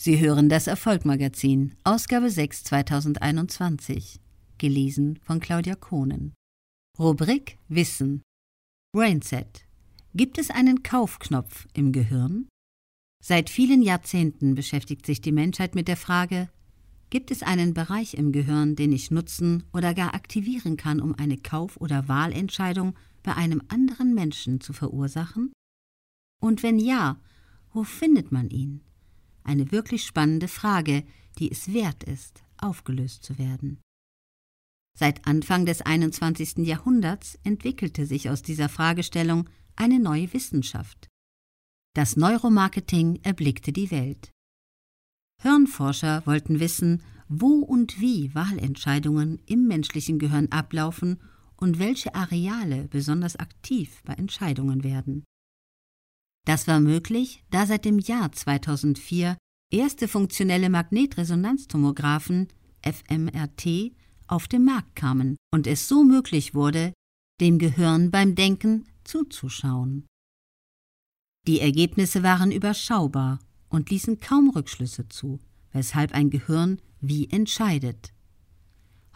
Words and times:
Sie 0.00 0.20
hören 0.20 0.48
das 0.48 0.68
Erfolgmagazin, 0.68 1.74
Ausgabe 1.82 2.30
6 2.30 2.62
2021, 2.62 4.20
gelesen 4.56 5.18
von 5.24 5.40
Claudia 5.40 5.74
Kohnen. 5.74 6.34
Rubrik 6.96 7.58
Wissen. 7.66 8.22
Brainset. 8.94 9.66
Gibt 10.14 10.38
es 10.38 10.50
einen 10.50 10.84
Kaufknopf 10.84 11.66
im 11.74 11.90
Gehirn? 11.90 12.46
Seit 13.20 13.50
vielen 13.50 13.82
Jahrzehnten 13.82 14.54
beschäftigt 14.54 15.04
sich 15.04 15.20
die 15.20 15.32
Menschheit 15.32 15.74
mit 15.74 15.88
der 15.88 15.96
Frage, 15.96 16.48
gibt 17.10 17.32
es 17.32 17.42
einen 17.42 17.74
Bereich 17.74 18.14
im 18.14 18.30
Gehirn, 18.30 18.76
den 18.76 18.92
ich 18.92 19.10
nutzen 19.10 19.64
oder 19.72 19.94
gar 19.94 20.14
aktivieren 20.14 20.76
kann, 20.76 21.00
um 21.00 21.16
eine 21.16 21.38
Kauf- 21.38 21.76
oder 21.76 22.06
Wahlentscheidung 22.06 22.94
bei 23.24 23.34
einem 23.34 23.62
anderen 23.66 24.14
Menschen 24.14 24.60
zu 24.60 24.72
verursachen? 24.72 25.50
Und 26.40 26.62
wenn 26.62 26.78
ja, 26.78 27.20
wo 27.72 27.82
findet 27.82 28.30
man 28.30 28.48
ihn? 28.48 28.84
Eine 29.48 29.72
wirklich 29.72 30.04
spannende 30.04 30.46
Frage, 30.46 31.04
die 31.38 31.50
es 31.50 31.72
wert 31.72 32.04
ist, 32.04 32.44
aufgelöst 32.58 33.24
zu 33.24 33.38
werden. 33.38 33.80
Seit 34.94 35.26
Anfang 35.26 35.64
des 35.64 35.80
21. 35.80 36.66
Jahrhunderts 36.66 37.38
entwickelte 37.44 38.04
sich 38.04 38.28
aus 38.28 38.42
dieser 38.42 38.68
Fragestellung 38.68 39.48
eine 39.74 40.00
neue 40.00 40.30
Wissenschaft. 40.34 41.08
Das 41.94 42.14
Neuromarketing 42.14 43.20
erblickte 43.22 43.72
die 43.72 43.90
Welt. 43.90 44.32
Hirnforscher 45.40 46.26
wollten 46.26 46.60
wissen, 46.60 47.02
wo 47.28 47.60
und 47.60 47.98
wie 48.02 48.34
Wahlentscheidungen 48.34 49.40
im 49.46 49.66
menschlichen 49.66 50.18
Gehirn 50.18 50.52
ablaufen 50.52 51.22
und 51.56 51.78
welche 51.78 52.14
Areale 52.14 52.86
besonders 52.88 53.36
aktiv 53.36 54.02
bei 54.04 54.12
Entscheidungen 54.12 54.84
werden. 54.84 55.24
Das 56.48 56.66
war 56.66 56.80
möglich, 56.80 57.44
da 57.50 57.66
seit 57.66 57.84
dem 57.84 57.98
Jahr 57.98 58.32
2004 58.32 59.36
erste 59.70 60.08
funktionelle 60.08 60.70
Magnetresonanztomographen 60.70 62.48
fMRT 62.80 63.92
auf 64.28 64.48
den 64.48 64.64
Markt 64.64 64.96
kamen 64.96 65.36
und 65.52 65.66
es 65.66 65.88
so 65.88 66.04
möglich 66.04 66.54
wurde, 66.54 66.94
dem 67.42 67.58
Gehirn 67.58 68.10
beim 68.10 68.34
Denken 68.34 68.86
zuzuschauen. 69.04 70.06
Die 71.46 71.60
Ergebnisse 71.60 72.22
waren 72.22 72.50
überschaubar 72.50 73.40
und 73.68 73.90
ließen 73.90 74.18
kaum 74.18 74.48
Rückschlüsse 74.48 75.06
zu, 75.10 75.40
weshalb 75.72 76.12
ein 76.12 76.30
Gehirn 76.30 76.80
wie 77.02 77.28
entscheidet. 77.28 78.14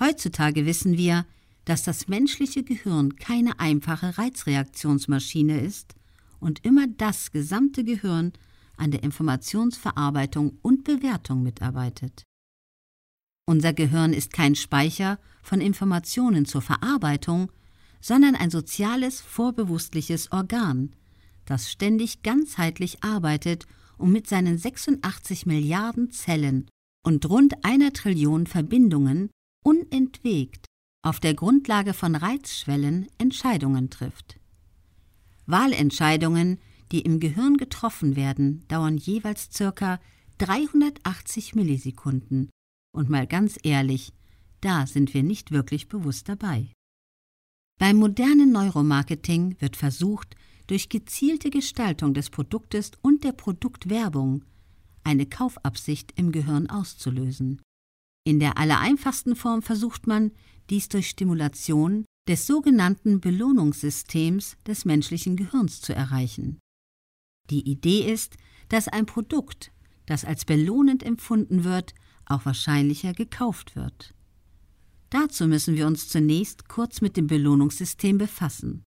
Heutzutage 0.00 0.66
wissen 0.66 0.98
wir, 0.98 1.26
dass 1.64 1.84
das 1.84 2.08
menschliche 2.08 2.64
Gehirn 2.64 3.14
keine 3.14 3.60
einfache 3.60 4.18
Reizreaktionsmaschine 4.18 5.60
ist, 5.60 5.94
und 6.40 6.64
immer 6.64 6.86
das 6.86 7.30
gesamte 7.30 7.84
Gehirn 7.84 8.32
an 8.76 8.90
der 8.90 9.02
Informationsverarbeitung 9.02 10.58
und 10.62 10.84
Bewertung 10.84 11.42
mitarbeitet. 11.42 12.24
Unser 13.46 13.72
Gehirn 13.72 14.12
ist 14.12 14.32
kein 14.32 14.54
Speicher 14.54 15.18
von 15.42 15.60
Informationen 15.60 16.46
zur 16.46 16.62
Verarbeitung, 16.62 17.50
sondern 18.00 18.34
ein 18.34 18.50
soziales, 18.50 19.20
vorbewusstliches 19.20 20.32
Organ, 20.32 20.94
das 21.44 21.70
ständig 21.70 22.22
ganzheitlich 22.22 23.02
arbeitet 23.02 23.66
und 23.98 24.12
mit 24.12 24.28
seinen 24.28 24.56
86 24.56 25.46
Milliarden 25.46 26.10
Zellen 26.10 26.68
und 27.04 27.28
rund 27.28 27.64
einer 27.64 27.92
Trillion 27.92 28.46
Verbindungen 28.46 29.30
unentwegt 29.62 30.66
auf 31.02 31.20
der 31.20 31.34
Grundlage 31.34 31.94
von 31.94 32.14
Reizschwellen 32.14 33.08
Entscheidungen 33.18 33.90
trifft. 33.90 34.39
Wahlentscheidungen, 35.50 36.58
die 36.92 37.00
im 37.00 37.20
Gehirn 37.20 37.56
getroffen 37.56 38.16
werden, 38.16 38.64
dauern 38.68 38.96
jeweils 38.96 39.50
circa 39.52 40.00
380 40.38 41.54
Millisekunden. 41.54 42.50
Und 42.92 43.08
mal 43.08 43.26
ganz 43.26 43.58
ehrlich, 43.62 44.12
da 44.60 44.86
sind 44.86 45.14
wir 45.14 45.22
nicht 45.22 45.52
wirklich 45.52 45.88
bewusst 45.88 46.28
dabei. 46.28 46.72
Beim 47.78 47.96
modernen 47.96 48.52
Neuromarketing 48.52 49.56
wird 49.60 49.76
versucht, 49.76 50.36
durch 50.66 50.88
gezielte 50.88 51.50
Gestaltung 51.50 52.14
des 52.14 52.30
Produktes 52.30 52.92
und 53.02 53.24
der 53.24 53.32
Produktwerbung 53.32 54.44
eine 55.02 55.26
Kaufabsicht 55.26 56.12
im 56.16 56.30
Gehirn 56.30 56.68
auszulösen. 56.68 57.60
In 58.24 58.38
der 58.38 58.58
allereinfachsten 58.58 59.34
Form 59.34 59.62
versucht 59.62 60.06
man, 60.06 60.30
dies 60.68 60.88
durch 60.88 61.08
Stimulation 61.08 62.04
des 62.30 62.46
sogenannten 62.46 63.20
Belohnungssystems 63.20 64.56
des 64.64 64.84
menschlichen 64.84 65.34
Gehirns 65.34 65.80
zu 65.80 65.92
erreichen. 65.92 66.60
Die 67.50 67.68
Idee 67.68 68.08
ist, 68.08 68.36
dass 68.68 68.86
ein 68.86 69.04
Produkt, 69.04 69.72
das 70.06 70.24
als 70.24 70.44
belohnend 70.44 71.02
empfunden 71.02 71.64
wird, 71.64 71.92
auch 72.26 72.44
wahrscheinlicher 72.44 73.14
gekauft 73.14 73.74
wird. 73.74 74.14
Dazu 75.10 75.48
müssen 75.48 75.74
wir 75.74 75.88
uns 75.88 76.08
zunächst 76.08 76.68
kurz 76.68 77.00
mit 77.00 77.16
dem 77.16 77.26
Belohnungssystem 77.26 78.16
befassen. 78.16 78.84